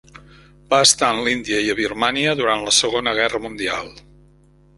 [0.69, 3.93] Va estar en l'Índia i a Birmània durant la Segona Guerra Mundial.